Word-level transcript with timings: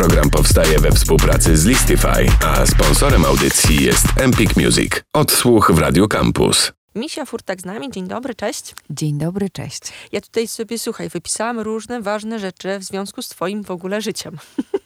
Program 0.00 0.30
powstaje 0.30 0.78
we 0.78 0.90
współpracy 0.90 1.56
z 1.56 1.64
Listify, 1.64 2.26
a 2.44 2.66
sponsorem 2.66 3.24
audycji 3.24 3.84
jest 3.84 4.06
Empik 4.16 4.56
Music. 4.56 4.92
Odsłuch 5.14 5.72
w 5.74 5.78
Radio 5.78 6.08
Campus. 6.08 6.79
Misia 6.94 7.24
Furtak 7.24 7.60
z 7.60 7.64
nami. 7.64 7.90
Dzień 7.90 8.08
dobry, 8.08 8.34
cześć. 8.34 8.74
Dzień 8.90 9.18
dobry, 9.18 9.50
cześć. 9.50 9.80
Ja 10.12 10.20
tutaj 10.20 10.48
sobie, 10.48 10.78
słuchaj, 10.78 11.08
wypisałam 11.08 11.60
różne 11.60 12.02
ważne 12.02 12.38
rzeczy 12.38 12.78
w 12.78 12.84
związku 12.84 13.22
z 13.22 13.28
twoim 13.28 13.64
w 13.64 13.70
ogóle 13.70 14.00
życiem. 14.00 14.38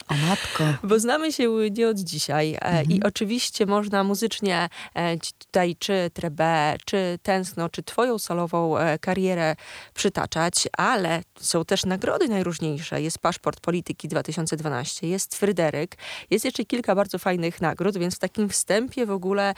O 0.09 0.14
matko. 0.14 0.64
Bo 0.88 1.01
znamy 1.01 1.32
się 1.32 1.49
nie 1.71 1.88
od 1.88 1.99
dzisiaj 1.99 2.54
mhm. 2.54 2.90
i 2.90 3.03
oczywiście 3.03 3.67
można 3.67 4.04
muzycznie 4.04 4.69
e, 4.95 5.17
tutaj 5.19 5.77
czy 5.78 6.10
Trebę, 6.14 6.77
czy 6.85 7.19
Tęskno, 7.22 7.69
czy 7.69 7.82
twoją 7.82 8.18
solową 8.18 8.78
e, 8.78 8.99
karierę 8.99 9.56
przytaczać, 9.95 10.68
ale 10.73 11.23
są 11.41 11.64
też 11.64 11.85
nagrody 11.85 12.28
najróżniejsze. 12.28 13.03
Jest 13.03 13.18
Paszport 13.18 13.60
Polityki 13.60 14.09
2012, 14.09 15.09
jest 15.09 15.36
Fryderyk, 15.36 15.96
jest 16.30 16.45
jeszcze 16.45 16.64
kilka 16.64 16.95
bardzo 16.95 17.18
fajnych 17.18 17.60
nagród, 17.60 17.98
więc 17.98 18.16
w 18.16 18.18
takim 18.18 18.48
wstępie 18.48 19.06
w 19.06 19.10
ogóle 19.10 19.55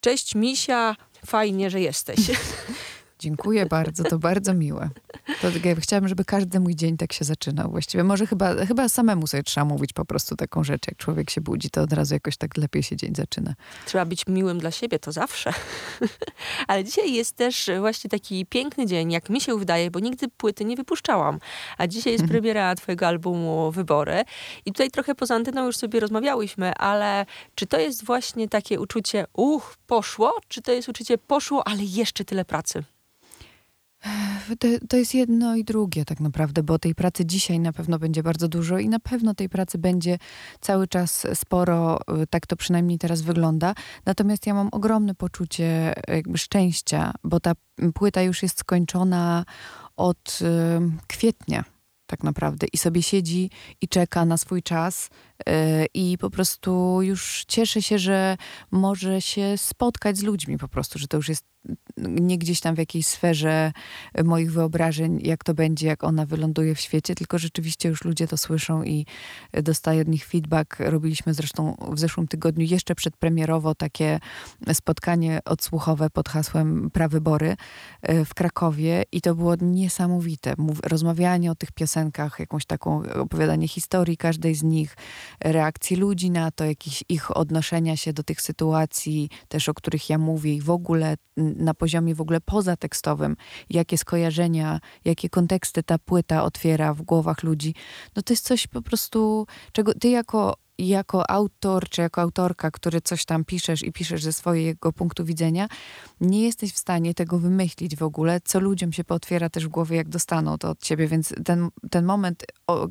Cześć 0.00 0.34
Misia, 0.34 0.96
fajnie, 1.26 1.70
że 1.70 1.80
jesteś. 1.80 2.18
Dziękuję 3.18 3.66
bardzo, 3.66 4.04
to 4.04 4.18
bardzo 4.18 4.54
miłe. 4.54 4.90
To, 5.42 5.48
ja 5.64 5.74
chciałabym, 5.76 6.08
żeby 6.08 6.24
każdy 6.24 6.60
mój 6.60 6.74
dzień 6.76 6.96
tak 6.96 7.12
się 7.12 7.24
zaczynał 7.24 7.70
właściwie. 7.70 8.04
Może 8.04 8.26
chyba, 8.26 8.66
chyba 8.66 8.88
samemu 8.88 9.26
sobie 9.26 9.42
trzeba 9.42 9.64
mówić 9.64 9.92
po 9.92 10.04
prostu 10.04 10.36
taką 10.36 10.64
rzecz, 10.64 10.86
jak 10.88 10.96
człowiek 10.96 11.30
się 11.30 11.40
budzi, 11.40 11.70
to 11.70 11.82
od 11.82 11.92
razu 11.92 12.14
jakoś 12.14 12.36
tak 12.36 12.56
lepiej 12.56 12.82
się 12.82 12.96
dzień 12.96 13.14
zaczyna. 13.14 13.54
Trzeba 13.86 14.04
być 14.04 14.26
miłym 14.26 14.58
dla 14.58 14.70
siebie, 14.70 14.98
to 14.98 15.12
zawsze. 15.12 15.52
Ale 16.68 16.84
dzisiaj 16.84 17.12
jest 17.12 17.36
też 17.36 17.70
właśnie 17.80 18.10
taki 18.10 18.46
piękny 18.46 18.86
dzień, 18.86 19.12
jak 19.12 19.30
mi 19.30 19.40
się 19.40 19.58
wydaje, 19.58 19.90
bo 19.90 20.00
nigdy 20.00 20.28
płyty 20.28 20.64
nie 20.64 20.76
wypuszczałam. 20.76 21.38
A 21.78 21.86
dzisiaj 21.86 22.12
jest 22.12 22.22
mhm. 22.22 22.40
premiera 22.40 22.74
twojego 22.74 23.06
albumu 23.06 23.72
Wybory. 23.72 24.24
I 24.66 24.72
tutaj 24.72 24.90
trochę 24.90 25.14
poza 25.14 25.34
anteną 25.34 25.66
już 25.66 25.76
sobie 25.76 26.00
rozmawiałyśmy, 26.00 26.74
ale 26.74 27.26
czy 27.54 27.66
to 27.66 27.80
jest 27.80 28.04
właśnie 28.04 28.48
takie 28.48 28.80
uczucie, 28.80 29.26
uch, 29.32 29.76
poszło, 29.86 30.32
czy 30.48 30.62
to 30.62 30.72
jest 30.72 30.88
uczucie, 30.88 31.18
poszło, 31.18 31.68
ale 31.68 31.82
jeszcze 31.82 32.24
tyle 32.24 32.44
pracy? 32.44 32.84
To, 34.58 34.68
to, 34.88 34.96
jest 34.96 35.14
jedno 35.14 35.56
i 35.56 35.64
drugie 35.64 36.04
tak 36.04 36.20
naprawdę, 36.20 36.62
bo 36.62 36.78
tej 36.78 36.94
pracy 36.94 37.26
dzisiaj 37.26 37.60
na 37.60 37.72
pewno 37.72 37.98
będzie 37.98 38.22
bardzo 38.22 38.48
dużo 38.48 38.78
i 38.78 38.88
na 38.88 39.00
pewno 39.00 39.34
tej 39.34 39.48
pracy 39.48 39.78
będzie 39.78 40.18
cały 40.60 40.88
czas 40.88 41.26
sporo, 41.34 41.98
y, 42.22 42.26
tak 42.26 42.46
to 42.46 42.56
przynajmniej 42.56 42.98
teraz 42.98 43.22
wygląda. 43.22 43.74
Natomiast 44.06 44.46
ja 44.46 44.54
mam 44.54 44.68
ogromne 44.72 45.14
poczucie 45.14 45.94
jakby 46.08 46.38
szczęścia, 46.38 47.12
bo 47.24 47.40
ta 47.40 47.52
płyta 47.94 48.22
już 48.22 48.42
jest 48.42 48.58
skończona 48.58 49.44
od 49.96 50.38
y, 50.42 50.46
kwietnia 51.06 51.64
tak 52.06 52.22
naprawdę 52.22 52.66
i 52.72 52.78
sobie 52.78 53.02
siedzi 53.02 53.50
i 53.80 53.88
czeka 53.88 54.24
na 54.24 54.36
swój 54.36 54.62
czas 54.62 55.10
i 55.94 56.18
po 56.20 56.30
prostu 56.30 57.02
już 57.02 57.44
cieszy 57.48 57.82
się, 57.82 57.98
że 57.98 58.36
może 58.70 59.20
się 59.22 59.54
spotkać 59.56 60.18
z 60.18 60.22
ludźmi 60.22 60.58
po 60.58 60.68
prostu, 60.68 60.98
że 60.98 61.08
to 61.08 61.16
już 61.16 61.28
jest 61.28 61.44
nie 61.96 62.38
gdzieś 62.38 62.60
tam 62.60 62.74
w 62.74 62.78
jakiejś 62.78 63.06
sferze 63.06 63.72
moich 64.24 64.52
wyobrażeń, 64.52 65.20
jak 65.22 65.44
to 65.44 65.54
będzie, 65.54 65.86
jak 65.86 66.04
ona 66.04 66.26
wyląduje 66.26 66.74
w 66.74 66.80
świecie, 66.80 67.14
tylko 67.14 67.38
rzeczywiście 67.38 67.88
już 67.88 68.04
ludzie 68.04 68.28
to 68.28 68.36
słyszą 68.36 68.82
i 68.82 69.06
dostaję 69.52 70.02
od 70.02 70.08
nich 70.08 70.26
feedback. 70.26 70.76
Robiliśmy 70.78 71.34
zresztą 71.34 71.76
w 71.92 71.98
zeszłym 71.98 72.28
tygodniu 72.28 72.66
jeszcze 72.66 72.94
przedpremierowo 72.94 73.74
takie 73.74 74.20
spotkanie 74.72 75.40
odsłuchowe 75.44 76.10
pod 76.10 76.28
hasłem 76.28 76.90
Prawybory 76.90 77.56
e, 78.02 78.24
w 78.24 78.34
Krakowie 78.34 79.04
i 79.12 79.20
to 79.20 79.34
było 79.34 79.54
niesamowite. 79.60 80.54
Rozmawianie 80.82 81.50
o 81.50 81.54
tych 81.54 81.72
piosenkach, 81.72 82.40
jakąś 82.40 82.66
taką 82.66 83.02
opowiadanie 83.14 83.68
historii 83.68 84.16
każdej 84.16 84.54
z 84.54 84.62
nich, 84.62 84.96
reakcji 85.40 85.96
ludzi 85.96 86.30
na 86.30 86.50
to, 86.50 86.64
jakieś 86.64 87.04
ich 87.08 87.36
odnoszenia 87.36 87.96
się 87.96 88.12
do 88.12 88.22
tych 88.22 88.40
sytuacji, 88.40 89.30
też 89.48 89.68
o 89.68 89.74
których 89.74 90.10
ja 90.10 90.18
mówię 90.18 90.54
i 90.54 90.60
w 90.60 90.70
ogóle 90.70 91.16
na 91.56 91.74
poziomie 91.74 92.14
w 92.14 92.20
ogóle 92.20 92.40
pozatekstowym, 92.40 93.36
jakie 93.70 93.98
skojarzenia, 93.98 94.80
jakie 95.04 95.28
konteksty 95.28 95.82
ta 95.82 95.98
płyta 95.98 96.44
otwiera 96.44 96.94
w 96.94 97.02
głowach 97.02 97.42
ludzi, 97.42 97.74
no 98.16 98.22
to 98.22 98.32
jest 98.32 98.44
coś 98.46 98.66
po 98.66 98.82
prostu, 98.82 99.46
czego 99.72 99.94
ty 99.94 100.08
jako 100.08 100.56
jako 100.78 101.30
autor 101.30 101.88
czy 101.88 102.00
jako 102.00 102.20
autorka, 102.20 102.70
który 102.70 103.00
coś 103.00 103.24
tam 103.24 103.44
piszesz 103.44 103.82
i 103.82 103.92
piszesz 103.92 104.22
ze 104.22 104.32
swojego 104.32 104.92
punktu 104.92 105.24
widzenia, 105.24 105.68
nie 106.20 106.42
jesteś 106.42 106.72
w 106.72 106.78
stanie 106.78 107.14
tego 107.14 107.38
wymyślić 107.38 107.96
w 107.96 108.02
ogóle, 108.02 108.40
co 108.44 108.60
ludziom 108.60 108.92
się 108.92 109.04
pootwiera 109.04 109.50
też 109.50 109.66
w 109.66 109.68
głowie, 109.68 109.96
jak 109.96 110.08
dostaną 110.08 110.58
to 110.58 110.70
od 110.70 110.82
ciebie. 110.82 111.08
Więc 111.08 111.34
ten, 111.44 111.68
ten 111.90 112.04
moment 112.04 112.44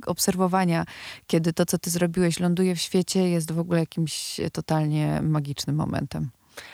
obserwowania, 0.06 0.85
kiedy 1.28 1.53
to, 1.53 1.66
co 1.66 1.78
ty 1.78 1.89
zrobiłeś, 1.89 2.39
ląduje 2.39 2.75
w 2.75 2.81
świecie, 2.81 3.29
jest 3.29 3.51
w 3.51 3.59
ogóle 3.59 3.79
jakimś 3.79 4.39
totalnie 4.53 5.22
magicznym 5.22 5.75
momentem. 5.75 6.29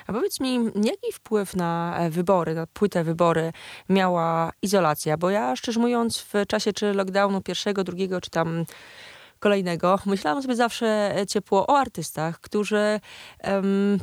A 0.08 0.14
powiedz 0.14 0.40
mi, 0.40 0.54
jaki 0.76 1.12
wpływ 1.14 1.56
na 1.56 1.98
e, 1.98 2.10
wybory, 2.10 2.56
na 2.56 2.68
płytę 2.68 3.04
wybory 3.04 3.54
miała 3.90 4.52
izolacja? 4.62 5.18
Bo 5.18 5.30
ja 5.30 5.56
szczerze 5.56 5.80
mówiąc 5.80 6.20
w 6.20 6.48
czasie 6.48 6.74
czy 6.74 6.94
lockdownu 6.94 7.42
pierwszego, 7.42 7.84
drugiego, 7.84 8.22
czy 8.22 8.30
tam 8.30 8.66
kolejnego, 9.40 10.00
myślałam 10.06 10.42
sobie 10.42 10.56
zawsze 10.56 11.18
e, 11.18 11.28
ciepło 11.28 11.68
o 11.68 11.78
artystach, 11.78 12.40
którzy 12.40 13.00
um, 13.44 14.00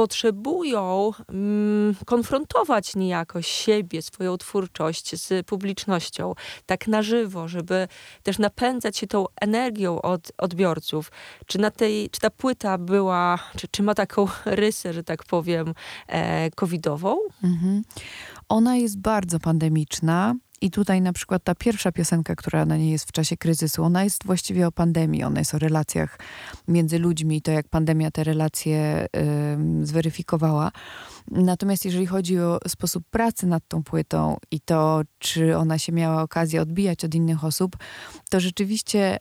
potrzebują 0.00 1.12
mm, 1.28 1.94
konfrontować 2.06 2.96
niejako 2.96 3.42
siebie, 3.42 4.02
swoją 4.02 4.36
twórczość 4.36 5.16
z 5.16 5.46
publicznością, 5.46 6.34
tak 6.66 6.88
na 6.88 7.02
żywo, 7.02 7.48
żeby 7.48 7.88
też 8.22 8.38
napędzać 8.38 8.96
się 8.96 9.06
tą 9.06 9.26
energią 9.40 10.02
od 10.02 10.32
odbiorców. 10.38 11.12
Czy, 11.46 11.58
na 11.58 11.70
tej, 11.70 12.10
czy 12.10 12.20
ta 12.20 12.30
płyta 12.30 12.78
była, 12.78 13.38
czy, 13.56 13.68
czy 13.68 13.82
ma 13.82 13.94
taką 13.94 14.26
rysę, 14.44 14.92
że 14.92 15.04
tak 15.04 15.24
powiem, 15.24 15.74
e, 16.06 16.50
covidową? 16.50 17.16
Mhm. 17.44 17.82
Ona 18.48 18.76
jest 18.76 18.98
bardzo 19.00 19.40
pandemiczna. 19.40 20.34
I 20.60 20.70
tutaj 20.70 21.00
na 21.00 21.12
przykład 21.12 21.44
ta 21.44 21.54
pierwsza 21.54 21.92
piosenka, 21.92 22.36
która 22.36 22.66
na 22.66 22.76
niej 22.76 22.90
jest 22.90 23.08
w 23.08 23.12
czasie 23.12 23.36
kryzysu, 23.36 23.84
ona 23.84 24.04
jest 24.04 24.24
właściwie 24.24 24.66
o 24.66 24.72
pandemii, 24.72 25.22
ona 25.22 25.38
jest 25.38 25.54
o 25.54 25.58
relacjach 25.58 26.18
między 26.68 26.98
ludźmi 26.98 27.42
to, 27.42 27.50
jak 27.50 27.68
pandemia 27.68 28.10
te 28.10 28.24
relacje 28.24 29.06
y, 29.82 29.86
zweryfikowała. 29.86 30.72
Natomiast 31.30 31.84
jeżeli 31.84 32.06
chodzi 32.06 32.38
o 32.38 32.58
sposób 32.68 33.04
pracy 33.10 33.46
nad 33.46 33.68
tą 33.68 33.82
płytą 33.82 34.36
i 34.50 34.60
to, 34.60 35.00
czy 35.18 35.56
ona 35.56 35.78
się 35.78 35.92
miała 35.92 36.22
okazję 36.22 36.62
odbijać 36.62 37.04
od 37.04 37.14
innych 37.14 37.44
osób, 37.44 37.76
to 38.30 38.40
rzeczywiście 38.40 39.18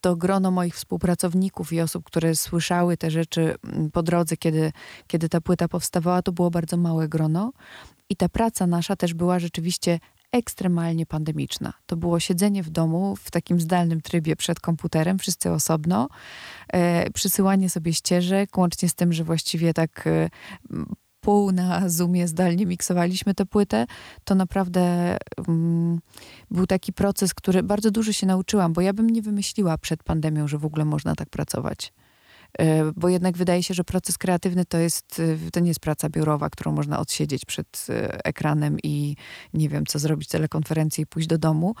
to 0.00 0.16
grono 0.16 0.50
moich 0.50 0.74
współpracowników 0.74 1.72
i 1.72 1.80
osób, 1.80 2.04
które 2.04 2.36
słyszały 2.36 2.96
te 2.96 3.10
rzeczy 3.10 3.54
po 3.92 4.02
drodze, 4.02 4.36
kiedy, 4.36 4.72
kiedy 5.06 5.28
ta 5.28 5.40
płyta 5.40 5.68
powstawała, 5.68 6.22
to 6.22 6.32
było 6.32 6.50
bardzo 6.50 6.76
małe 6.76 7.08
grono. 7.08 7.52
I 8.08 8.16
ta 8.16 8.28
praca 8.28 8.66
nasza 8.66 8.96
też 8.96 9.14
była 9.14 9.38
rzeczywiście 9.38 10.00
ekstremalnie 10.32 11.06
pandemiczna. 11.06 11.72
To 11.86 11.96
było 11.96 12.20
siedzenie 12.20 12.62
w 12.62 12.70
domu 12.70 13.16
w 13.16 13.30
takim 13.30 13.60
zdalnym 13.60 14.00
trybie 14.00 14.36
przed 14.36 14.60
komputerem, 14.60 15.18
wszyscy 15.18 15.50
osobno, 15.50 16.08
e, 16.72 17.10
przysyłanie 17.10 17.70
sobie 17.70 17.92
ścieżek, 17.92 18.58
łącznie 18.58 18.88
z 18.88 18.94
tym, 18.94 19.12
że 19.12 19.24
właściwie 19.24 19.74
tak 19.74 20.06
e, 20.06 20.28
pół 21.20 21.52
na 21.52 21.88
Zoomie 21.88 22.28
zdalnie 22.28 22.66
miksowaliśmy 22.66 23.34
tę 23.34 23.46
płytę, 23.46 23.86
to 24.24 24.34
naprawdę 24.34 25.16
mm, 25.48 26.00
był 26.50 26.66
taki 26.66 26.92
proces, 26.92 27.34
który 27.34 27.62
bardzo 27.62 27.90
dużo 27.90 28.12
się 28.12 28.26
nauczyłam, 28.26 28.72
bo 28.72 28.80
ja 28.80 28.92
bym 28.92 29.10
nie 29.10 29.22
wymyśliła 29.22 29.78
przed 29.78 30.02
pandemią, 30.02 30.48
że 30.48 30.58
w 30.58 30.64
ogóle 30.64 30.84
można 30.84 31.14
tak 31.14 31.30
pracować. 31.30 31.92
E, 32.58 32.92
bo 32.96 33.08
jednak 33.08 33.36
wydaje 33.36 33.62
się, 33.62 33.74
że 33.74 33.84
proces 33.84 34.18
kreatywny 34.18 34.64
to 34.64 34.78
jest, 34.78 35.22
e, 35.46 35.50
to 35.50 35.60
nie 35.60 35.68
jest 35.68 35.80
praca 35.80 36.08
biurowa, 36.08 36.50
którą 36.50 36.72
można 36.72 36.98
odsiedzieć 36.98 37.44
przed 37.44 37.86
e, 37.88 38.24
ekranem 38.24 38.76
i 38.82 39.16
nie 39.54 39.68
wiem, 39.68 39.86
co 39.86 39.98
zrobić 39.98 40.28
telekonferencję 40.28 41.02
i 41.02 41.06
pójść 41.06 41.28
do 41.28 41.38
domu. 41.38 41.74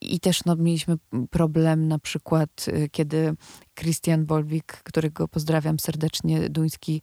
I 0.00 0.20
też 0.20 0.44
no, 0.44 0.56
mieliśmy 0.56 0.96
problem 1.30 1.88
na 1.88 1.98
przykład, 1.98 2.66
kiedy 2.90 3.34
Christian 3.74 4.26
Bolwik, 4.26 4.66
którego 4.66 5.28
pozdrawiam 5.28 5.78
serdecznie, 5.78 6.48
duński 6.48 7.02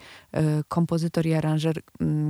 kompozytor 0.68 1.26
i 1.26 1.34
aranżer, 1.34 1.82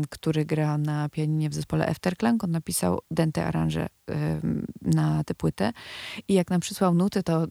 który 0.10 0.45
gra 0.45 0.77
na 0.77 1.10
pianinie 1.10 1.50
w 1.50 1.54
zespole 1.54 1.88
Efterklang, 1.88 2.44
on 2.44 2.51
napisał 2.51 3.00
dente 3.12 3.45
aranże 3.45 3.88
na 4.81 5.24
tę 5.24 5.36
płytę. 5.36 5.71
I 6.27 6.33
jak 6.33 6.50
nam 6.50 6.60
przysłał 6.60 6.94
nuty, 6.94 7.24
to 7.24 7.48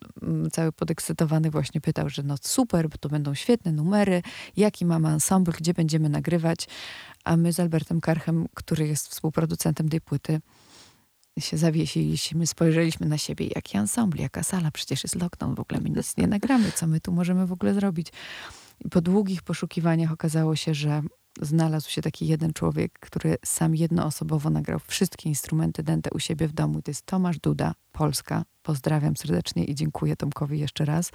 cały 0.52 0.72
podekscytowany 0.72 1.50
właśnie 1.50 1.80
pytał, 1.80 2.08
że 2.08 2.22
no 2.22 2.34
super, 2.42 2.88
to 3.00 3.08
będą 3.08 3.34
świetne 3.34 3.72
numery, 3.72 4.22
jaki 4.56 4.86
mamy 4.86 5.08
ensemble, 5.08 5.54
gdzie 5.58 5.74
będziemy 5.74 6.08
nagrywać. 6.08 6.68
A 7.24 7.36
my 7.36 7.52
z 7.52 7.60
Albertem 7.60 8.00
Karchem, 8.00 8.46
który 8.54 8.88
jest 8.88 9.08
współproducentem 9.08 9.88
tej 9.88 10.00
płyty, 10.00 10.40
się 11.38 11.56
zawiesiliśmy, 11.56 12.46
spojrzeliśmy 12.46 13.06
na 13.06 13.18
siebie, 13.18 13.46
jaki 13.54 13.78
ensemble, 13.78 14.22
jaka 14.22 14.42
sala, 14.42 14.70
przecież 14.70 15.04
jest 15.04 15.16
lockdown, 15.16 15.54
w 15.54 15.60
ogóle 15.60 15.80
my 15.80 15.90
nic 15.90 16.16
nie 16.16 16.26
nagramy, 16.26 16.72
co 16.72 16.86
my 16.86 17.00
tu 17.00 17.12
możemy 17.12 17.46
w 17.46 17.52
ogóle 17.52 17.74
zrobić. 17.74 18.12
Po 18.90 19.00
długich 19.00 19.42
poszukiwaniach 19.42 20.12
okazało 20.12 20.56
się, 20.56 20.74
że 20.74 21.02
znalazł 21.40 21.90
się 21.90 22.02
taki 22.02 22.26
jeden 22.26 22.52
człowiek, 22.52 22.98
który 23.00 23.36
sam 23.44 23.74
jednoosobowo 23.74 24.50
nagrał 24.50 24.78
wszystkie 24.86 25.28
instrumenty 25.28 25.82
dęte 25.82 26.10
u 26.10 26.18
siebie 26.18 26.48
w 26.48 26.52
domu. 26.52 26.82
To 26.82 26.90
jest 26.90 27.06
Tomasz 27.06 27.38
Duda, 27.38 27.74
Polska. 27.92 28.44
Pozdrawiam 28.62 29.16
serdecznie 29.16 29.64
i 29.64 29.74
dziękuję 29.74 30.16
Tomkowi 30.16 30.58
jeszcze 30.58 30.84
raz. 30.84 31.10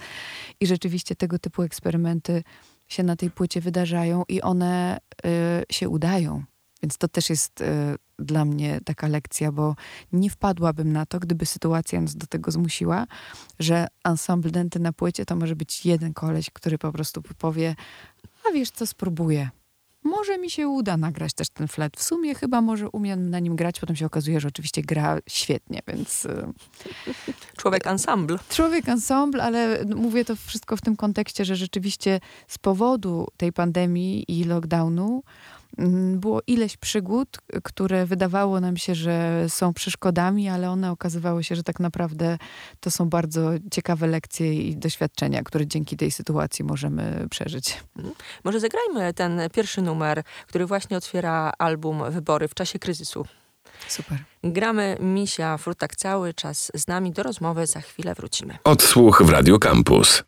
I 0.60 0.66
rzeczywiście 0.66 1.16
tego 1.16 1.38
typu 1.38 1.62
eksperymenty 1.62 2.42
się 2.88 3.02
na 3.02 3.16
tej 3.16 3.30
płycie 3.30 3.60
wydarzają 3.60 4.22
i 4.28 4.42
one 4.42 4.98
y, 5.26 5.28
się 5.70 5.88
udają. 5.88 6.44
Więc 6.82 6.98
to 6.98 7.08
też 7.08 7.30
jest 7.30 7.60
y, 7.60 7.64
dla 8.18 8.44
mnie 8.44 8.80
taka 8.84 9.08
lekcja, 9.08 9.52
bo 9.52 9.76
nie 10.12 10.30
wpadłabym 10.30 10.92
na 10.92 11.06
to, 11.06 11.20
gdyby 11.20 11.46
sytuacja 11.46 12.00
nas 12.00 12.16
do 12.16 12.26
tego 12.26 12.50
zmusiła, 12.50 13.06
że 13.58 13.86
ensemble 14.04 14.50
denty 14.50 14.80
na 14.80 14.92
płycie 14.92 15.26
to 15.26 15.36
może 15.36 15.56
być 15.56 15.86
jeden 15.86 16.14
koleś, 16.14 16.50
który 16.50 16.78
po 16.78 16.92
prostu 16.92 17.22
powie, 17.38 17.76
a 18.48 18.52
wiesz 18.52 18.70
co, 18.70 18.86
spróbuję. 18.86 19.50
Może 20.04 20.38
mi 20.38 20.50
się 20.50 20.68
uda 20.68 20.96
nagrać 20.96 21.32
też 21.32 21.48
ten 21.48 21.68
flet. 21.68 21.96
W 21.96 22.02
sumie 22.02 22.34
chyba 22.34 22.60
może 22.60 22.88
umiem 22.90 23.30
na 23.30 23.38
nim 23.38 23.56
grać. 23.56 23.80
Potem 23.80 23.96
się 23.96 24.06
okazuje, 24.06 24.40
że 24.40 24.48
oczywiście 24.48 24.82
gra 24.82 25.18
świetnie, 25.28 25.80
więc... 25.88 26.24
Y, 26.24 26.46
człowiek 27.60 27.86
ensemble. 27.86 28.38
Człowiek 28.48 28.88
ensemble, 28.88 29.42
ale 29.42 29.84
mówię 29.96 30.24
to 30.24 30.36
wszystko 30.36 30.76
w 30.76 30.80
tym 30.80 30.96
kontekście, 30.96 31.44
że 31.44 31.56
rzeczywiście 31.56 32.20
z 32.48 32.58
powodu 32.58 33.28
tej 33.36 33.52
pandemii 33.52 34.24
i 34.28 34.44
lockdownu 34.44 35.22
było 36.14 36.40
ileś 36.46 36.76
przygód, 36.76 37.38
które 37.62 38.06
wydawało 38.06 38.60
nam 38.60 38.76
się, 38.76 38.94
że 38.94 39.46
są 39.48 39.74
przeszkodami, 39.74 40.48
ale 40.48 40.70
one 40.70 40.90
okazywały 40.90 41.44
się, 41.44 41.56
że 41.56 41.62
tak 41.62 41.80
naprawdę 41.80 42.38
to 42.80 42.90
są 42.90 43.08
bardzo 43.08 43.50
ciekawe 43.70 44.06
lekcje 44.06 44.54
i 44.54 44.76
doświadczenia, 44.76 45.42
które 45.42 45.66
dzięki 45.66 45.96
tej 45.96 46.10
sytuacji 46.10 46.64
możemy 46.64 47.26
przeżyć. 47.30 47.80
Mhm. 47.96 48.14
Może 48.44 48.60
zagrajmy 48.60 49.14
ten 49.14 49.40
pierwszy 49.52 49.82
numer, 49.82 50.22
który 50.46 50.66
właśnie 50.66 50.96
otwiera 50.96 51.52
album 51.58 52.10
Wybory 52.10 52.48
w 52.48 52.54
czasie 52.54 52.78
kryzysu. 52.78 53.26
Super. 53.88 54.18
Gramy 54.44 54.96
Misia 55.00 55.58
Frutak 55.58 55.96
cały 55.96 56.34
czas 56.34 56.72
z 56.74 56.88
nami. 56.88 57.12
Do 57.12 57.22
rozmowy 57.22 57.66
za 57.66 57.80
chwilę 57.80 58.14
wrócimy. 58.14 58.58
Odsłuch 58.64 59.22
w 59.22 59.28
Radio 59.28 59.58
Campus. 59.58 60.24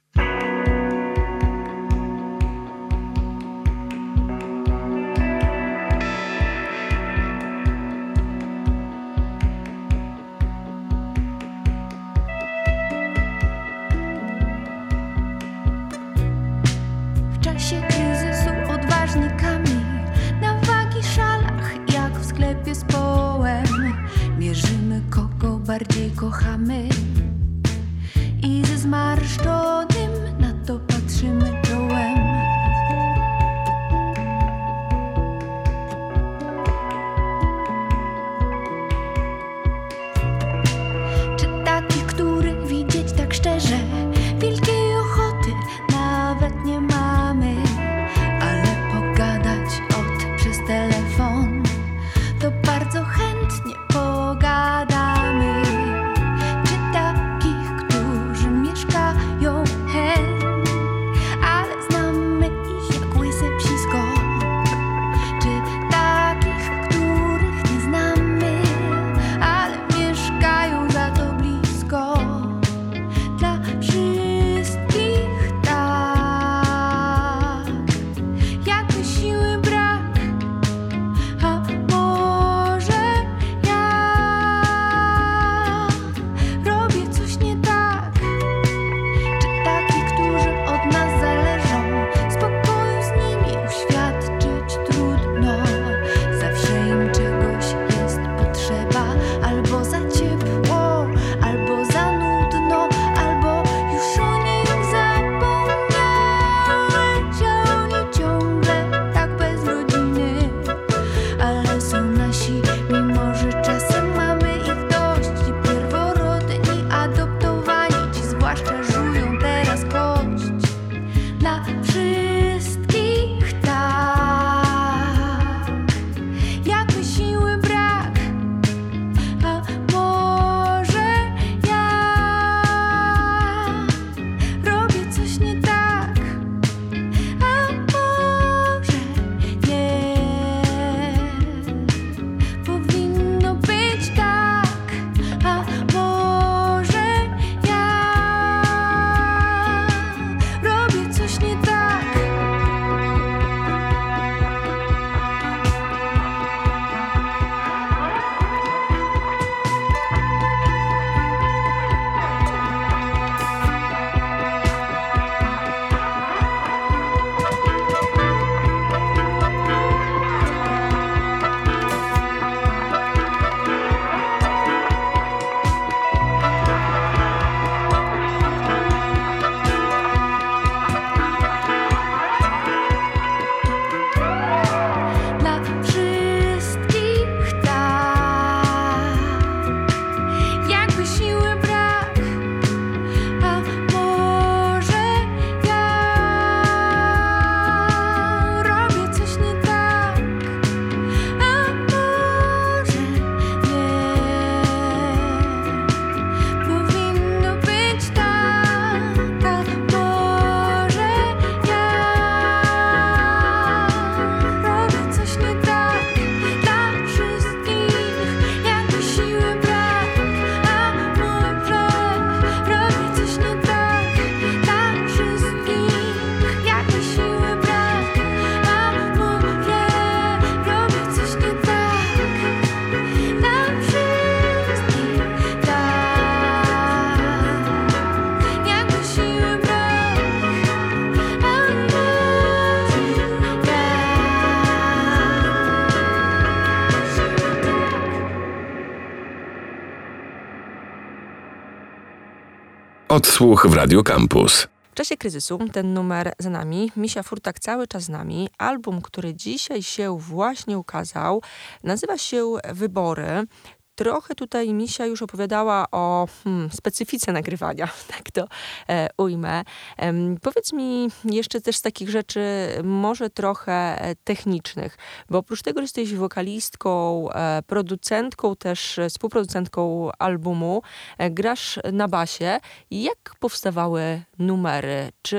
Odsłuch 253.35 253.67
w 253.67 253.75
Radio 253.75 254.03
Campus. 254.03 254.69
W 254.93 254.95
czasie 254.95 255.17
kryzysu 255.17 255.59
ten 255.73 255.95
numer 255.95 256.33
za 256.39 256.51
nami, 256.51 256.93
Misia 256.97 257.23
Furtak 257.23 257.61
cały 257.61 257.87
czas 257.87 258.03
z 258.03 258.09
nami. 258.09 258.49
Album, 258.59 259.03
który 259.03 259.35
dzisiaj 259.35 259.83
się 259.83 260.19
właśnie 260.19 260.79
ukazał, 260.79 261.43
nazywa 261.85 262.19
się 262.19 262.53
Wybory. 262.73 263.47
Trochę 263.95 264.35
tutaj 264.35 264.75
Misia 264.75 265.07
już 265.07 265.23
opowiadała 265.23 265.87
o 265.91 266.29
hmm, 266.45 266.71
specyfice 266.73 267.33
nagrywania, 267.33 267.89
tak 268.17 268.31
to 268.31 268.49
e, 268.89 269.09
ujmę. 269.17 269.63
E, 269.99 270.13
powiedz 270.43 270.73
mi 270.73 271.09
jeszcze 271.25 271.61
też 271.61 271.77
z 271.77 271.83
takich 271.83 272.09
rzeczy, 272.09 272.41
może 272.85 273.31
trochę 273.31 273.73
e, 273.73 274.15
technicznych, 274.25 274.97
bo 275.31 275.39
oprócz 275.39 275.63
tego, 275.63 275.81
że 275.81 275.85
jesteś 275.85 276.15
wokalistką, 276.15 277.29
e, 277.31 277.63
producentką, 277.67 278.57
też 278.57 279.01
współproducentką 279.09 280.11
albumu, 280.19 280.83
e, 281.19 281.31
grasz 281.31 281.79
na 281.93 282.09
basie. 282.09 282.59
Jak 282.91 283.35
powstawały 283.41 284.23
numery? 284.39 285.13
Czy... 285.23 285.39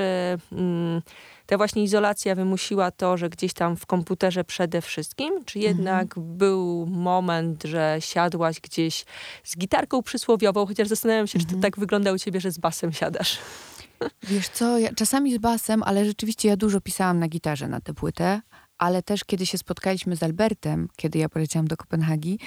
Mm, 0.51 1.01
ta 1.45 1.57
właśnie 1.57 1.83
izolacja 1.83 2.35
wymusiła 2.35 2.91
to, 2.91 3.17
że 3.17 3.29
gdzieś 3.29 3.53
tam 3.53 3.77
w 3.77 3.85
komputerze 3.85 4.43
przede 4.43 4.81
wszystkim, 4.81 5.45
czy 5.45 5.59
jednak 5.59 6.17
mhm. 6.17 6.37
był 6.37 6.85
moment, 6.85 7.63
że 7.63 7.97
siadłaś 7.99 8.59
gdzieś 8.59 9.05
z 9.43 9.57
gitarką 9.57 10.03
przysłowiową, 10.03 10.65
chociaż 10.65 10.87
zastanawiam 10.87 11.27
się, 11.27 11.39
mhm. 11.39 11.41
czy 11.41 11.45
to 11.45 11.55
mhm. 11.55 11.61
tak 11.61 11.79
wygląda 11.79 12.11
u 12.11 12.17
ciebie, 12.17 12.41
że 12.41 12.51
z 12.51 12.57
basem 12.57 12.93
siadasz. 12.93 13.37
Wiesz 14.29 14.49
co, 14.49 14.79
ja, 14.79 14.93
czasami 14.93 15.35
z 15.35 15.37
basem, 15.37 15.83
ale 15.83 16.05
rzeczywiście 16.05 16.49
ja 16.49 16.57
dużo 16.57 16.81
pisałam 16.81 17.19
na 17.19 17.27
gitarze 17.27 17.67
na 17.67 17.81
tę 17.81 17.93
płytę, 17.93 18.41
ale 18.77 19.03
też 19.03 19.23
kiedy 19.23 19.45
się 19.45 19.57
spotkaliśmy 19.57 20.15
z 20.15 20.23
Albertem, 20.23 20.87
kiedy 20.95 21.19
ja 21.19 21.29
poleciałam 21.29 21.67
do 21.67 21.77
Kopenhagi, 21.77 22.39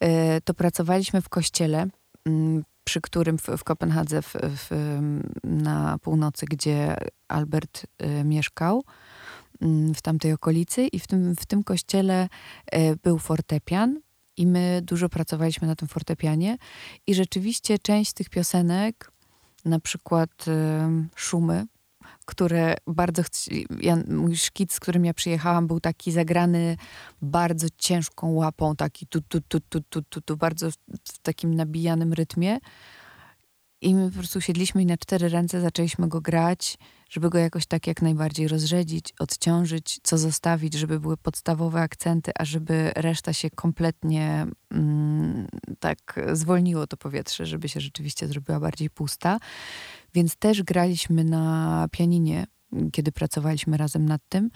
e, 0.00 0.40
to 0.40 0.54
pracowaliśmy 0.54 1.22
w 1.22 1.28
kościele 1.28 1.86
mm, 2.26 2.64
przy 2.86 3.00
którym 3.00 3.38
w, 3.38 3.42
w 3.42 3.64
Kopenhadze 3.64 4.22
w, 4.22 4.34
w, 4.42 4.98
na 5.44 5.98
północy, 5.98 6.46
gdzie 6.50 6.96
Albert 7.28 7.86
y, 8.02 8.24
mieszkał, 8.24 8.84
y, 9.62 9.94
w 9.94 10.02
tamtej 10.02 10.32
okolicy 10.32 10.86
i 10.86 10.98
w 10.98 11.06
tym, 11.06 11.36
w 11.36 11.46
tym 11.46 11.64
kościele 11.64 12.28
y, 12.74 12.96
był 13.02 13.18
fortepian 13.18 14.00
i 14.36 14.46
my 14.46 14.80
dużo 14.82 15.08
pracowaliśmy 15.08 15.68
na 15.68 15.76
tym 15.76 15.88
fortepianie 15.88 16.56
i 17.06 17.14
rzeczywiście 17.14 17.78
część 17.78 18.10
z 18.10 18.14
tych 18.14 18.28
piosenek, 18.30 19.12
na 19.64 19.80
przykład 19.80 20.44
Szumy, 21.16 21.66
które 22.26 22.74
bardzo 22.86 23.22
ja, 23.80 23.96
mój 24.08 24.36
szkic, 24.36 24.72
z 24.72 24.80
którym 24.80 25.04
ja 25.04 25.14
przyjechałam, 25.14 25.66
był 25.66 25.80
taki 25.80 26.12
zagrany 26.12 26.76
bardzo 27.22 27.66
ciężką 27.78 28.32
łapą, 28.32 28.76
taki 28.76 29.06
tu, 29.06 29.20
tu, 29.20 29.40
tu, 29.40 29.60
tu, 29.60 29.80
tu, 29.80 30.02
tu, 30.02 30.20
tu 30.20 30.36
bardzo 30.36 30.70
w 31.04 31.18
takim 31.22 31.54
nabijanym 31.54 32.12
rytmie. 32.12 32.58
I 33.80 33.94
my 33.94 34.10
po 34.10 34.18
prostu 34.18 34.40
siedliśmy 34.40 34.82
i 34.82 34.86
na 34.86 34.96
cztery 34.96 35.28
ręce 35.28 35.60
zaczęliśmy 35.60 36.08
go 36.08 36.20
grać, 36.20 36.78
żeby 37.10 37.30
go 37.30 37.38
jakoś 37.38 37.66
tak 37.66 37.86
jak 37.86 38.02
najbardziej 38.02 38.48
rozrzedzić, 38.48 39.14
odciążyć, 39.18 40.00
co 40.02 40.18
zostawić, 40.18 40.74
żeby 40.74 41.00
były 41.00 41.16
podstawowe 41.16 41.80
akcenty, 41.80 42.32
a 42.38 42.44
żeby 42.44 42.92
reszta 42.96 43.32
się 43.32 43.50
kompletnie 43.50 44.46
mm, 44.70 45.46
tak 45.80 46.20
zwolniło 46.32 46.86
to 46.86 46.96
powietrze, 46.96 47.46
żeby 47.46 47.68
się 47.68 47.80
rzeczywiście 47.80 48.28
zrobiła 48.28 48.60
bardziej 48.60 48.90
pusta. 48.90 49.38
Więc 50.16 50.36
też 50.36 50.62
graliśmy 50.62 51.24
na 51.24 51.86
pianinie, 51.90 52.46
kiedy 52.92 53.12
pracowaliśmy 53.12 53.76
razem 53.76 54.06
nad 54.06 54.22
tym. 54.28 54.50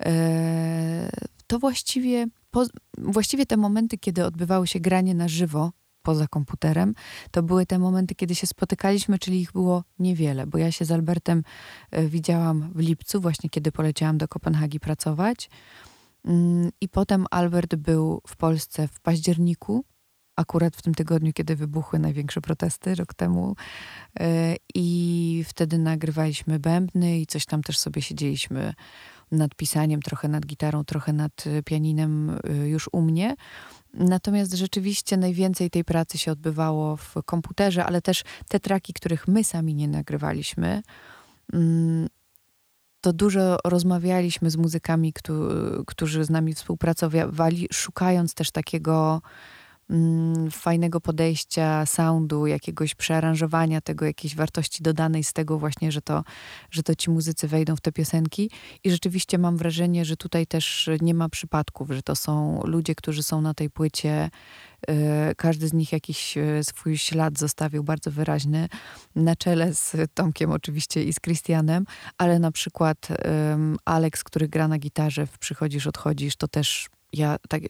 E, 0.00 1.10
to 1.46 1.58
właściwie, 1.58 2.26
po, 2.50 2.64
właściwie 2.98 3.46
te 3.46 3.56
momenty, 3.56 3.98
kiedy 3.98 4.24
odbywało 4.24 4.66
się 4.66 4.80
granie 4.80 5.14
na 5.14 5.28
żywo, 5.28 5.72
poza 6.02 6.26
komputerem, 6.26 6.94
to 7.30 7.42
były 7.42 7.66
te 7.66 7.78
momenty, 7.78 8.14
kiedy 8.14 8.34
się 8.34 8.46
spotykaliśmy, 8.46 9.18
czyli 9.18 9.40
ich 9.40 9.52
było 9.52 9.84
niewiele, 9.98 10.46
bo 10.46 10.58
ja 10.58 10.72
się 10.72 10.84
z 10.84 10.92
Albertem 10.92 11.42
e, 11.90 12.08
widziałam 12.08 12.72
w 12.74 12.78
lipcu, 12.78 13.20
właśnie 13.20 13.50
kiedy 13.50 13.72
poleciałam 13.72 14.18
do 14.18 14.28
Kopenhagi 14.28 14.80
pracować. 14.80 15.50
Mm, 16.24 16.70
I 16.80 16.88
potem 16.88 17.26
Albert 17.30 17.74
był 17.74 18.22
w 18.26 18.36
Polsce 18.36 18.88
w 18.88 19.00
październiku, 19.00 19.84
akurat 20.36 20.76
w 20.76 20.82
tym 20.82 20.94
tygodniu, 20.94 21.32
kiedy 21.32 21.56
wybuchły 21.56 21.98
największe 21.98 22.40
protesty 22.40 22.94
rok 22.94 23.14
temu. 23.14 23.56
E, 24.20 24.56
I 24.74 25.44
wtedy 25.48 25.78
nagrywaliśmy 25.78 26.58
bębny 26.58 27.20
i 27.20 27.26
coś 27.26 27.46
tam 27.46 27.62
też 27.62 27.78
sobie 27.78 28.02
siedzieliśmy 28.02 28.74
nad 29.32 29.54
pisaniem, 29.54 30.02
trochę 30.02 30.28
nad 30.28 30.46
gitarą, 30.46 30.84
trochę 30.84 31.12
nad 31.12 31.44
pianinem 31.64 32.30
e, 32.30 32.68
już 32.68 32.88
u 32.92 33.02
mnie. 33.02 33.36
Natomiast 33.94 34.54
rzeczywiście 34.54 35.16
najwięcej 35.16 35.70
tej 35.70 35.84
pracy 35.84 36.18
się 36.18 36.32
odbywało 36.32 36.96
w 36.96 37.14
komputerze, 37.24 37.84
ale 37.84 38.02
też 38.02 38.22
te 38.48 38.60
traki, 38.60 38.92
których 38.92 39.28
my 39.28 39.44
sami 39.44 39.74
nie 39.74 39.88
nagrywaliśmy, 39.88 40.82
mm, 41.52 42.08
to 43.00 43.12
dużo 43.12 43.58
rozmawialiśmy 43.64 44.50
z 44.50 44.56
muzykami, 44.56 45.12
którzy 45.86 46.24
z 46.24 46.30
nami 46.30 46.54
współpracowali, 46.54 47.68
szukając 47.72 48.34
też 48.34 48.50
takiego 48.50 49.22
fajnego 50.50 51.00
podejścia, 51.00 51.86
soundu, 51.86 52.46
jakiegoś 52.46 52.94
przearanżowania 52.94 53.80
tego, 53.80 54.04
jakiejś 54.04 54.36
wartości 54.36 54.82
dodanej 54.82 55.24
z 55.24 55.32
tego 55.32 55.58
właśnie, 55.58 55.92
że 55.92 56.02
to, 56.02 56.24
że 56.70 56.82
to 56.82 56.94
ci 56.94 57.10
muzycy 57.10 57.48
wejdą 57.48 57.76
w 57.76 57.80
te 57.80 57.92
piosenki. 57.92 58.50
I 58.84 58.90
rzeczywiście 58.90 59.38
mam 59.38 59.56
wrażenie, 59.56 60.04
że 60.04 60.16
tutaj 60.16 60.46
też 60.46 60.90
nie 61.00 61.14
ma 61.14 61.28
przypadków, 61.28 61.90
że 61.90 62.02
to 62.02 62.16
są 62.16 62.60
ludzie, 62.64 62.94
którzy 62.94 63.22
są 63.22 63.40
na 63.40 63.54
tej 63.54 63.70
płycie. 63.70 64.30
Y, 64.90 65.34
każdy 65.36 65.68
z 65.68 65.72
nich 65.72 65.92
jakiś 65.92 66.36
y, 66.36 66.60
swój 66.62 66.98
ślad 66.98 67.38
zostawił 67.38 67.84
bardzo 67.84 68.10
wyraźny, 68.10 68.68
na 69.16 69.36
czele 69.36 69.74
z 69.74 69.96
Tomkiem 70.14 70.50
oczywiście 70.50 71.04
i 71.04 71.12
z 71.12 71.20
Christianem, 71.20 71.86
ale 72.18 72.38
na 72.38 72.52
przykład 72.52 73.08
um, 73.08 73.76
Alex, 73.84 74.24
który 74.24 74.48
gra 74.48 74.68
na 74.68 74.78
gitarze 74.78 75.26
w 75.26 75.38
Przychodzisz, 75.38 75.86
Odchodzisz, 75.86 76.36
to 76.36 76.48
też 76.48 76.88
ja 77.12 77.36
tak, 77.48 77.62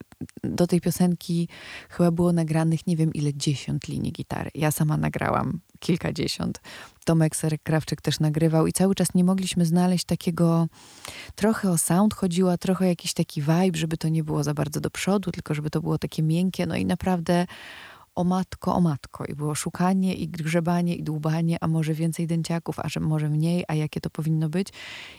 do 0.44 0.66
tej 0.66 0.80
piosenki 0.80 1.48
chyba 1.88 2.10
było 2.10 2.32
nagranych 2.32 2.86
nie 2.86 2.96
wiem 2.96 3.12
ile, 3.14 3.34
dziesiąt 3.34 3.88
linii 3.88 4.12
gitary. 4.12 4.50
Ja 4.54 4.70
sama 4.70 4.96
nagrałam 4.96 5.60
kilkadziesiąt. 5.80 6.60
Tomek 7.04 7.36
Serek-Krawczyk 7.36 8.00
też 8.02 8.20
nagrywał 8.20 8.66
i 8.66 8.72
cały 8.72 8.94
czas 8.94 9.14
nie 9.14 9.24
mogliśmy 9.24 9.66
znaleźć 9.66 10.04
takiego, 10.04 10.66
trochę 11.34 11.70
o 11.70 11.78
sound 11.78 12.14
chodziła, 12.14 12.58
trochę 12.58 12.88
jakiś 12.88 13.12
taki 13.12 13.42
vibe, 13.42 13.78
żeby 13.78 13.96
to 13.96 14.08
nie 14.08 14.24
było 14.24 14.44
za 14.44 14.54
bardzo 14.54 14.80
do 14.80 14.90
przodu, 14.90 15.32
tylko 15.32 15.54
żeby 15.54 15.70
to 15.70 15.80
było 15.80 15.98
takie 15.98 16.22
miękkie, 16.22 16.66
no 16.66 16.76
i 16.76 16.86
naprawdę 16.86 17.46
o 18.16 18.24
matko, 18.24 18.74
o 18.74 18.80
matko. 18.80 19.24
I 19.24 19.34
było 19.34 19.54
szukanie 19.54 20.14
i 20.14 20.28
grzebanie 20.28 20.94
i 20.94 21.02
dłubanie, 21.02 21.56
a 21.60 21.68
może 21.68 21.94
więcej 21.94 22.26
dęciaków, 22.26 22.78
a 22.78 22.88
że 22.88 23.00
może 23.00 23.28
mniej, 23.30 23.64
a 23.68 23.74
jakie 23.74 24.00
to 24.00 24.10
powinno 24.10 24.48
być. 24.48 24.68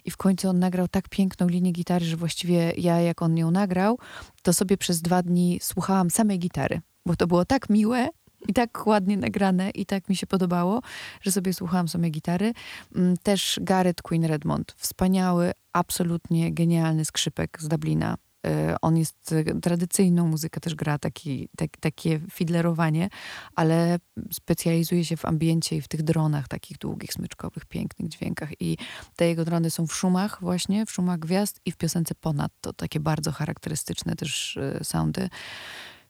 I 0.06 0.12
w 0.12 0.18
końcu 0.18 0.50
on 0.50 0.60
nagrał 0.60 0.88
tak 0.88 1.10
piękną 1.10 1.48
linię 1.48 1.72
gitary, 1.72 2.06
że 2.06 2.18
właściwie 2.18 2.74
ja, 2.78 3.02
jak 3.02 3.22
on 3.22 3.38
ją 3.38 3.52
nagrał, 3.52 4.00
to 4.44 4.54
sobie 4.54 4.78
przez 4.78 5.02
dwa 5.02 5.24
dni 5.24 5.60
słuchałam 5.62 6.10
samej 6.10 6.40
gitary, 6.40 6.82
bo 7.06 7.16
to 7.16 7.28
było 7.28 7.46
tak 7.46 7.70
miłe, 7.70 8.10
i 8.48 8.54
tak 8.54 8.88
ładnie 8.88 9.18
nagrane 9.18 9.70
i 9.70 9.86
tak 9.86 10.10
mi 10.10 10.16
się 10.16 10.28
podobało, 10.28 10.82
że 11.22 11.32
sobie 11.32 11.54
słuchałam 11.54 11.88
samej 11.88 12.12
gitary. 12.12 12.54
Mm, 12.96 13.18
też 13.18 13.60
Gareth 13.62 14.02
Queen 14.02 14.26
Redmond, 14.26 14.76
wspaniały, 14.78 15.52
absolutnie 15.74 16.54
genialny 16.54 17.06
skrzypek 17.06 17.58
z 17.62 17.68
Dublina. 17.68 18.18
Y, 18.48 18.76
on 18.82 18.98
jest 18.98 19.32
y, 19.32 19.62
tradycyjną 19.62 20.28
muzykę, 20.28 20.60
też 20.60 20.76
gra 20.76 20.98
taki, 20.98 21.50
tak, 21.58 21.78
takie 21.80 22.20
fidlerowanie, 22.32 23.10
ale 23.56 24.00
specjalizuje 24.32 25.06
się 25.06 25.18
w 25.18 25.26
ambiencie 25.26 25.76
i 25.76 25.82
w 25.82 25.88
tych 25.88 26.04
dronach 26.04 26.48
takich 26.48 26.78
długich, 26.78 27.14
smyczkowych, 27.14 27.66
pięknych 27.66 28.10
dźwiękach. 28.10 28.50
I 28.62 28.78
te 29.16 29.28
jego 29.28 29.46
drony 29.46 29.70
są 29.70 29.88
w 29.88 29.94
szumach 29.94 30.38
właśnie, 30.42 30.86
w 30.86 30.92
szumach 30.92 31.20
gwiazd 31.20 31.62
i 31.66 31.72
w 31.72 31.78
piosence 31.78 32.16
ponadto. 32.16 32.74
Takie 32.74 33.00
bardzo 33.00 33.32
charakterystyczne 33.32 34.16
też 34.16 34.58
y, 34.58 34.80
soundy. 34.84 35.30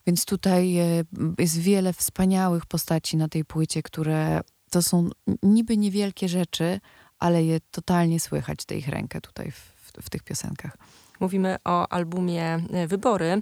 Więc 0.07 0.25
tutaj 0.25 0.73
jest 1.39 1.59
wiele 1.59 1.93
wspaniałych 1.93 2.65
postaci 2.65 3.17
na 3.17 3.27
tej 3.27 3.45
płycie, 3.45 3.83
które 3.83 4.41
to 4.69 4.81
są 4.81 5.09
niby 5.43 5.77
niewielkie 5.77 6.29
rzeczy, 6.29 6.79
ale 7.19 7.43
je 7.43 7.59
totalnie 7.71 8.19
słychać, 8.19 8.65
tę 8.65 8.75
ich 8.75 8.87
rękę 8.87 9.21
tutaj 9.21 9.51
w, 9.51 9.73
w, 9.75 10.05
w 10.05 10.09
tych 10.09 10.23
piosenkach. 10.23 10.77
Mówimy 11.19 11.55
o 11.63 11.87
albumie 11.87 12.43
e, 12.73 12.87
Wybory. 12.87 13.41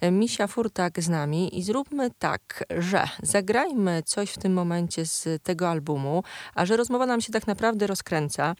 E, 0.00 0.10
Misia 0.10 0.46
Furtak 0.46 1.02
z 1.02 1.08
nami 1.08 1.58
i 1.58 1.62
zróbmy 1.62 2.10
tak, 2.18 2.64
że 2.78 3.08
zagrajmy 3.22 4.02
coś 4.06 4.30
w 4.30 4.38
tym 4.38 4.52
momencie 4.52 5.06
z 5.06 5.42
tego 5.42 5.70
albumu, 5.70 6.22
a 6.54 6.66
że 6.66 6.76
rozmowa 6.76 7.06
nam 7.06 7.20
się 7.20 7.32
tak 7.32 7.46
naprawdę 7.46 7.86
rozkręca, 7.86 8.54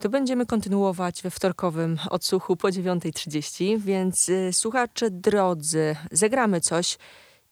to 0.00 0.08
będziemy 0.08 0.46
kontynuować 0.46 1.22
we 1.22 1.30
wtorkowym 1.30 1.98
odsłuchu 2.10 2.56
po 2.56 2.68
9.30, 2.68 3.80
więc 3.80 4.28
e, 4.28 4.52
słuchacze 4.52 5.10
drodzy, 5.10 5.96
zagramy 6.12 6.60
coś. 6.60 6.98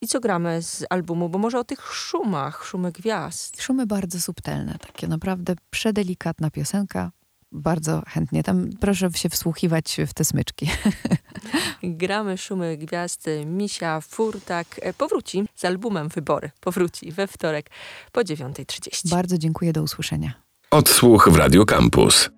I 0.01 0.09
co 0.09 0.21
gramy 0.21 0.63
z 0.63 0.85
albumu? 0.91 1.29
Bo 1.29 1.39
może 1.39 1.59
o 1.59 1.65
tych 1.65 1.87
szumach, 1.87 2.65
szumy 2.65 2.93
gwiazd. 2.93 3.63
Szumy 3.63 3.87
bardzo 3.87 4.21
subtelne, 4.21 4.79
takie 4.79 5.09
naprawdę 5.09 5.55
przedelikatna 5.71 6.51
piosenka, 6.51 7.11
bardzo 7.53 8.03
chętnie. 8.07 8.43
Tam 8.43 8.71
proszę 8.81 9.11
się 9.15 9.29
wsłuchiwać 9.29 9.97
w 10.07 10.15
te 10.15 10.25
smyczki. 10.25 10.71
Gramy 11.83 12.39
szumy 12.39 12.77
gwiazd. 12.77 13.27
Misia 13.47 14.01
Furtak 14.01 14.67
e, 14.83 14.93
powróci 14.93 15.45
z 15.55 15.65
albumem 15.65 16.09
Wybory. 16.09 16.51
Powróci 16.61 17.13
we 17.13 17.27
wtorek 17.27 17.71
po 18.13 18.21
9.30. 18.21 19.11
Bardzo 19.11 19.39
dziękuję, 19.39 19.73
do 19.73 19.83
usłyszenia. 19.83 20.33
Odsłuch 20.71 21.29
w 21.29 21.37
Radio 21.37 21.65
Campus. 21.65 22.31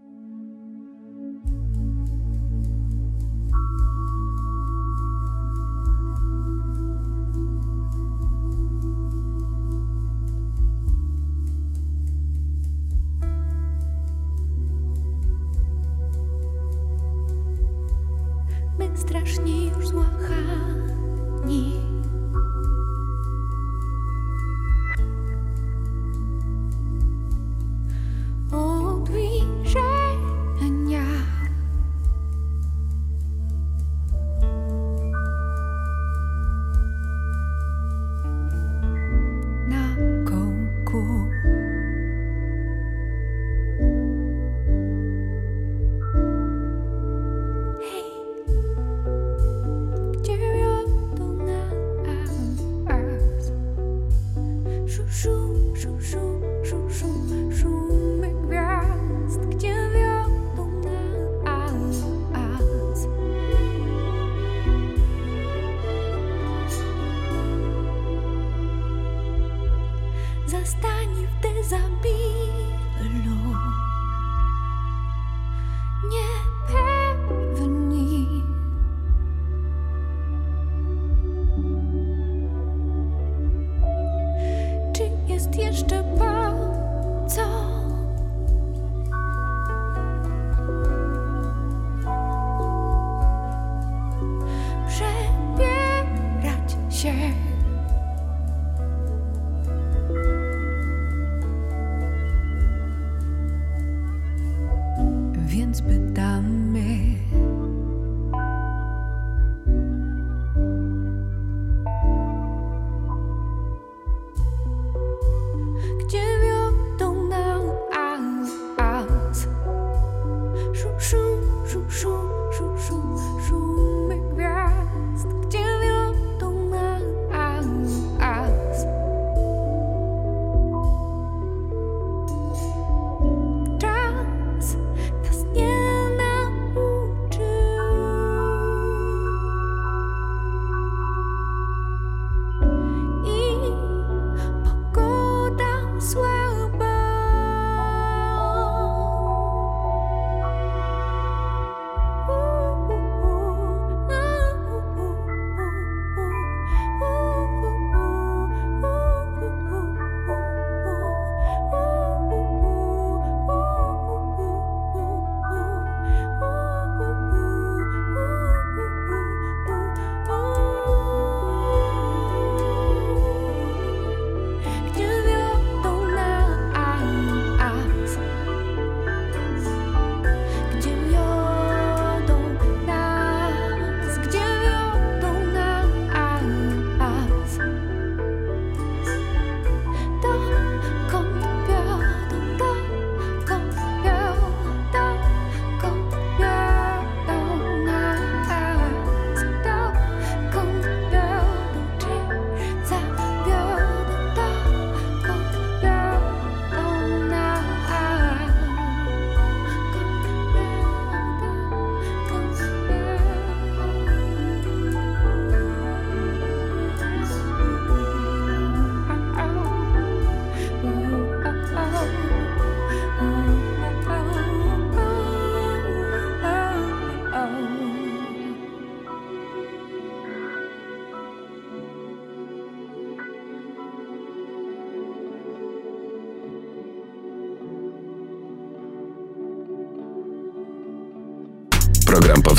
Więc 105.70 105.82
pytamy 105.82 106.59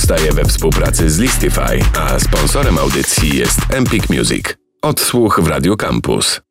powstaje 0.01 0.31
we 0.31 0.45
współpracy 0.45 1.09
z 1.09 1.19
Listify, 1.19 1.79
a 1.99 2.19
sponsorem 2.19 2.77
audycji 2.77 3.37
jest 3.37 3.59
Empik 3.69 4.09
Music. 4.09 4.45
Odsłuch 4.81 5.39
w 5.43 5.47
Radio 5.47 5.77
Campus. 5.77 6.41